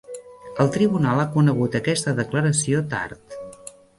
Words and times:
El 0.63 0.71
tribunal 0.77 1.21
ha 1.23 1.27
conegut 1.35 1.77
aquesta 1.81 2.15
declaració 2.21 2.83
tard. 2.97 3.39